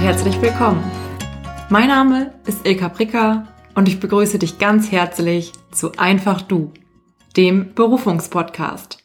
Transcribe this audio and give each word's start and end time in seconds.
herzlich 0.00 0.40
willkommen. 0.42 0.82
Mein 1.70 1.88
Name 1.88 2.32
ist 2.46 2.66
Ilka 2.66 2.88
Pricker 2.88 3.48
und 3.74 3.88
ich 3.88 4.00
begrüße 4.00 4.38
dich 4.38 4.58
ganz 4.58 4.90
herzlich 4.90 5.52
zu 5.72 5.92
Einfach 5.96 6.42
Du, 6.42 6.72
dem 7.36 7.74
Berufungspodcast. 7.74 8.98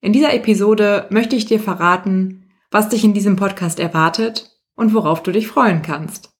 In 0.00 0.12
dieser 0.12 0.34
Episode 0.34 1.06
möchte 1.10 1.36
ich 1.36 1.46
dir 1.46 1.60
verraten, 1.60 2.50
was 2.70 2.88
dich 2.88 3.04
in 3.04 3.14
diesem 3.14 3.36
Podcast 3.36 3.78
erwartet 3.78 4.50
und 4.74 4.94
worauf 4.94 5.22
du 5.22 5.32
dich 5.32 5.48
freuen 5.48 5.82
kannst. 5.82 6.30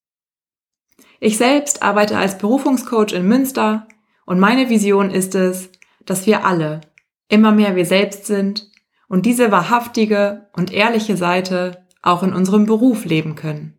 Ich 1.20 1.36
selbst 1.36 1.82
arbeite 1.82 2.18
als 2.18 2.38
Berufungscoach 2.38 3.12
in 3.12 3.26
Münster 3.26 3.88
und 4.26 4.40
meine 4.40 4.68
Vision 4.70 5.10
ist 5.10 5.34
es, 5.34 5.70
dass 6.04 6.26
wir 6.26 6.44
alle 6.44 6.80
immer 7.28 7.52
mehr 7.52 7.76
wir 7.76 7.86
selbst 7.86 8.26
sind 8.26 8.70
und 9.08 9.26
diese 9.26 9.50
wahrhaftige 9.50 10.48
und 10.54 10.72
ehrliche 10.72 11.16
Seite 11.16 11.83
auch 12.04 12.22
in 12.22 12.32
unserem 12.32 12.66
Beruf 12.66 13.04
leben 13.04 13.34
können. 13.34 13.74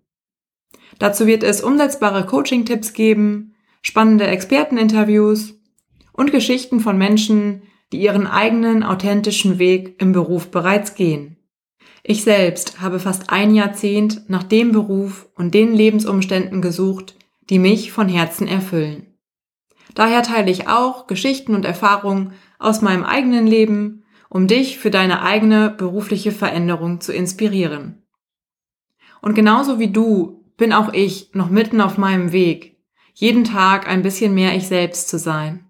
Dazu 1.00 1.28
wird 1.28 1.44
es 1.44 1.62
umsetzbare 1.62 2.26
Coaching-Tipps 2.26 2.94
geben, 2.94 3.56
spannende 3.82 4.28
Experteninterviews 4.28 5.60
und 6.12 6.32
Geschichten 6.32 6.80
von 6.80 6.98
Menschen, 6.98 7.64
die 7.92 8.02
ihren 8.02 8.28
eigenen 8.28 8.84
authentischen 8.84 9.60
Weg 9.60 10.02
im 10.02 10.12
Beruf 10.12 10.50
bereits 10.50 10.96
gehen. 10.96 11.38
Ich 12.04 12.24
selbst 12.24 12.82
habe 12.82 13.00
fast 13.00 13.30
ein 13.30 13.54
Jahrzehnt 13.54 14.30
nach 14.30 14.44
dem 14.44 14.72
Beruf 14.72 15.28
und 15.36 15.54
den 15.54 15.74
Lebensumständen 15.74 16.62
gesucht, 16.62 17.16
die 17.50 17.60
mich 17.60 17.92
von 17.92 18.10
Herzen 18.10 18.48
erfüllen. 18.48 19.08
Daher 19.94 20.24
teile 20.24 20.52
ich 20.52 20.68
auch 20.68 21.08
Geschichten 21.08 21.56
und 21.56 21.66
Erfahrungen 21.66 22.34
aus 22.60 22.82
meinem 22.82 23.04
eigenen 23.04 23.48
Leben, 23.48 24.04
um 24.30 24.48
dich 24.48 24.78
für 24.78 24.92
deine 24.92 25.22
eigene 25.22 25.70
berufliche 25.70 26.32
Veränderung 26.32 27.02
zu 27.02 27.14
inspirieren. 27.14 28.05
Und 29.26 29.34
genauso 29.34 29.80
wie 29.80 29.88
du 29.88 30.46
bin 30.56 30.72
auch 30.72 30.94
ich 30.94 31.32
noch 31.34 31.50
mitten 31.50 31.82
auf 31.82 31.98
meinem 31.98 32.32
Weg, 32.32 32.78
jeden 33.16 33.44
Tag 33.44 33.90
ein 33.90 34.04
bisschen 34.04 34.36
mehr 34.36 34.56
ich 34.56 34.68
selbst 34.68 35.10
zu 35.10 35.18
sein. 35.18 35.66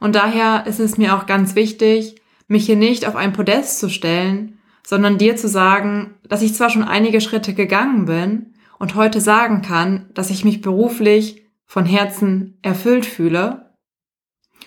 Und 0.00 0.14
daher 0.14 0.64
ist 0.66 0.80
es 0.80 0.96
mir 0.96 1.14
auch 1.14 1.26
ganz 1.26 1.54
wichtig, 1.54 2.22
mich 2.48 2.64
hier 2.64 2.76
nicht 2.76 3.06
auf 3.06 3.14
ein 3.14 3.34
Podest 3.34 3.78
zu 3.78 3.90
stellen, 3.90 4.58
sondern 4.86 5.18
dir 5.18 5.36
zu 5.36 5.48
sagen, 5.48 6.14
dass 6.26 6.40
ich 6.40 6.54
zwar 6.54 6.70
schon 6.70 6.82
einige 6.82 7.20
Schritte 7.20 7.52
gegangen 7.52 8.06
bin 8.06 8.54
und 8.78 8.94
heute 8.94 9.20
sagen 9.20 9.60
kann, 9.60 10.08
dass 10.14 10.30
ich 10.30 10.42
mich 10.42 10.62
beruflich 10.62 11.44
von 11.66 11.84
Herzen 11.84 12.58
erfüllt 12.62 13.04
fühle, 13.04 13.70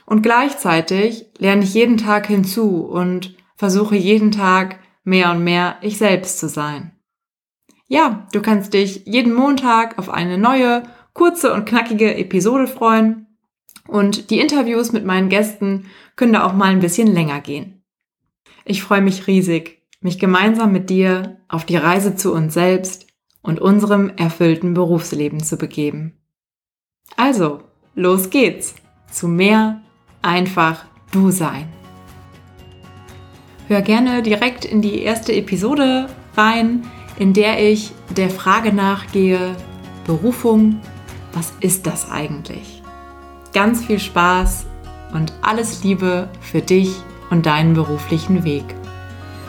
und 0.05 0.21
gleichzeitig 0.21 1.25
lerne 1.39 1.63
ich 1.63 1.73
jeden 1.73 1.97
Tag 1.97 2.27
hinzu 2.27 2.85
und 2.85 3.35
versuche 3.55 3.95
jeden 3.95 4.29
Tag 4.29 4.77
mehr 5.03 5.31
und 5.31 5.43
mehr 5.43 5.77
ich 5.81 5.97
selbst 5.97 6.37
zu 6.37 6.47
sein. 6.47 6.94
Ja, 7.87 8.27
du 8.31 8.41
kannst 8.41 8.73
dich 8.73 9.03
jeden 9.05 9.33
Montag 9.33 9.99
auf 9.99 10.09
eine 10.09 10.37
neue, 10.37 10.83
kurze 11.13 11.53
und 11.53 11.65
knackige 11.65 12.15
Episode 12.15 12.67
freuen. 12.67 13.27
Und 13.87 14.31
die 14.31 14.39
Interviews 14.39 14.91
mit 14.91 15.05
meinen 15.05 15.29
Gästen 15.29 15.85
können 16.15 16.33
da 16.33 16.45
auch 16.45 16.53
mal 16.53 16.71
ein 16.71 16.79
bisschen 16.79 17.07
länger 17.07 17.41
gehen. 17.41 17.83
Ich 18.63 18.81
freue 18.81 19.01
mich 19.01 19.27
riesig, 19.27 19.83
mich 20.01 20.17
gemeinsam 20.17 20.71
mit 20.71 20.89
dir 20.89 21.37
auf 21.47 21.65
die 21.65 21.77
Reise 21.77 22.15
zu 22.15 22.33
uns 22.33 22.55
selbst 22.55 23.05
und 23.43 23.59
unserem 23.59 24.11
erfüllten 24.17 24.73
Berufsleben 24.73 25.43
zu 25.43 25.57
begeben. 25.57 26.17
Also, 27.15 27.61
los 27.93 28.31
geht's 28.31 28.73
zu 29.11 29.27
mehr 29.27 29.81
einfach 30.23 30.85
du 31.11 31.29
sein. 31.29 31.71
Hör 33.67 33.81
gerne 33.81 34.23
direkt 34.23 34.65
in 34.65 34.81
die 34.81 35.01
erste 35.01 35.33
Episode 35.33 36.07
rein, 36.35 36.83
in 37.17 37.33
der 37.33 37.63
ich 37.63 37.91
der 38.15 38.29
Frage 38.29 38.73
nachgehe, 38.73 39.55
Berufung, 40.05 40.79
was 41.33 41.53
ist 41.59 41.87
das 41.87 42.11
eigentlich? 42.11 42.81
Ganz 43.53 43.85
viel 43.85 43.99
Spaß 43.99 44.65
und 45.13 45.33
alles 45.41 45.83
Liebe 45.83 46.29
für 46.41 46.61
dich 46.61 46.91
und 47.29 47.45
deinen 47.45 47.73
beruflichen 47.73 48.43
Weg. 48.43 48.65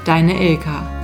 Deine 0.05 0.41
Ilka. 0.41 0.96